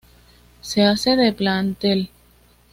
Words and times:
Se 0.61 0.81
hace 0.81 1.15
de 1.15 1.31
plantel. 1.31 2.09